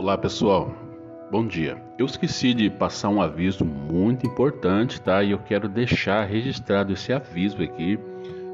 [0.00, 0.74] Olá pessoal,
[1.30, 1.76] bom dia.
[1.98, 5.22] Eu esqueci de passar um aviso muito importante, tá?
[5.22, 7.98] E eu quero deixar registrado esse aviso aqui,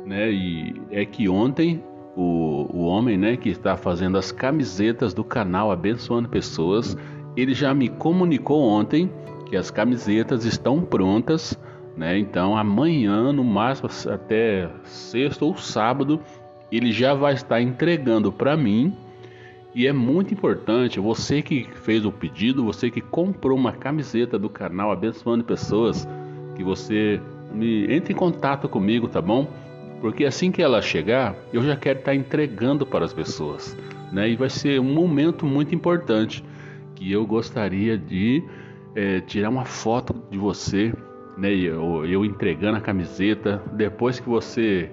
[0.05, 0.29] né?
[0.29, 1.85] E é que ontem
[2.17, 6.97] o, o homem, né, que está fazendo as camisetas do canal Abençoando Pessoas,
[7.37, 9.09] ele já me comunicou ontem
[9.49, 11.57] que as camisetas estão prontas,
[11.97, 12.19] né?
[12.19, 16.21] Então amanhã, no máximo até sexta ou sábado,
[16.73, 19.06] ele já vai estar entregando para mim
[19.77, 24.49] e é muito importante, você que fez o pedido, você que comprou uma camiseta do
[24.49, 26.09] canal Abençoando Pessoas,
[26.55, 27.21] que você
[27.53, 29.47] me entre em contato comigo, tá bom?
[30.01, 33.77] Porque assim que ela chegar, eu já quero estar entregando para as pessoas,
[34.11, 34.31] né?
[34.31, 36.43] E vai ser um momento muito importante
[36.95, 38.43] que eu gostaria de
[38.95, 40.91] é, tirar uma foto de você,
[41.37, 41.55] né?
[41.55, 44.91] Eu, eu entregando a camiseta, depois que você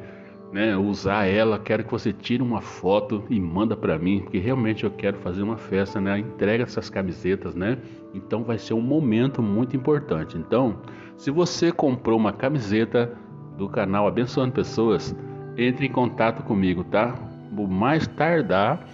[0.53, 4.83] né, usar ela, quero que você tire uma foto e manda para mim, porque realmente
[4.83, 7.79] eu quero fazer uma festa, né, entrega essas camisetas, né?
[8.13, 10.37] Então vai ser um momento muito importante.
[10.37, 10.77] Então,
[11.17, 13.11] se você comprou uma camiseta
[13.57, 15.15] do canal Abençoando Pessoas,
[15.57, 17.15] entre em contato comigo, tá?
[17.57, 18.85] O mais tardar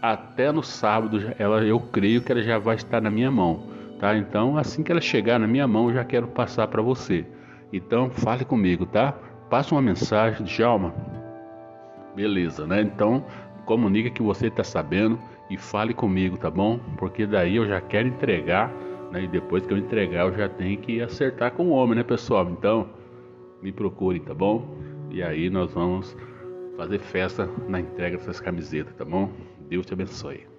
[0.00, 3.64] até no sábado, ela eu creio que ela já vai estar na minha mão,
[3.98, 4.16] tá?
[4.16, 7.26] Então, assim que ela chegar na minha mão, eu já quero passar para você.
[7.72, 9.14] Então, fale comigo, tá?
[9.50, 11.07] Passa uma mensagem, Djalma.
[12.18, 12.82] Beleza, né?
[12.82, 13.24] Então,
[13.64, 15.16] comunica que você está sabendo
[15.48, 16.80] e fale comigo, tá bom?
[16.96, 18.74] Porque daí eu já quero entregar,
[19.12, 19.22] né?
[19.22, 22.50] E depois que eu entregar, eu já tenho que acertar com o homem, né, pessoal?
[22.50, 22.88] Então,
[23.62, 24.66] me procure, tá bom?
[25.12, 26.16] E aí nós vamos
[26.76, 29.30] fazer festa na entrega dessas camisetas, tá bom?
[29.68, 30.57] Deus te abençoe.